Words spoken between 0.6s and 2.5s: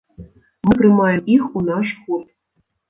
Мы прымаем іх у наш гурт.